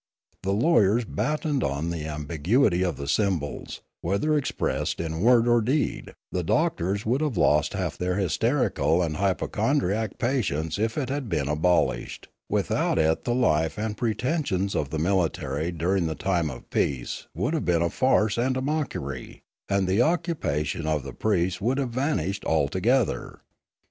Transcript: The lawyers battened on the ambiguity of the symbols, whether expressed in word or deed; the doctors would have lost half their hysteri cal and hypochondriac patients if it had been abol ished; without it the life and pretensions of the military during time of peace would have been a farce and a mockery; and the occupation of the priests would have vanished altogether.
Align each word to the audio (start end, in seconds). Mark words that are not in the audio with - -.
The 0.41 0.51
lawyers 0.53 1.05
battened 1.05 1.63
on 1.63 1.91
the 1.91 2.05
ambiguity 2.07 2.81
of 2.83 2.97
the 2.97 3.07
symbols, 3.07 3.81
whether 4.01 4.35
expressed 4.35 4.99
in 4.99 5.21
word 5.21 5.47
or 5.47 5.61
deed; 5.61 6.15
the 6.31 6.41
doctors 6.43 7.05
would 7.05 7.21
have 7.21 7.37
lost 7.37 7.73
half 7.75 7.99
their 7.99 8.15
hysteri 8.15 8.73
cal 8.73 9.03
and 9.03 9.17
hypochondriac 9.17 10.17
patients 10.17 10.79
if 10.79 10.97
it 10.97 11.09
had 11.09 11.29
been 11.29 11.45
abol 11.45 11.95
ished; 11.95 12.25
without 12.49 12.97
it 12.97 13.25
the 13.25 13.35
life 13.35 13.77
and 13.77 13.95
pretensions 13.95 14.73
of 14.75 14.89
the 14.89 14.97
military 14.97 15.71
during 15.71 16.07
time 16.15 16.49
of 16.49 16.67
peace 16.71 17.27
would 17.35 17.53
have 17.53 17.65
been 17.65 17.83
a 17.83 17.89
farce 17.91 18.39
and 18.39 18.57
a 18.57 18.61
mockery; 18.63 19.43
and 19.69 19.87
the 19.87 20.01
occupation 20.01 20.87
of 20.87 21.03
the 21.03 21.13
priests 21.13 21.61
would 21.61 21.77
have 21.77 21.89
vanished 21.91 22.43
altogether. 22.45 23.41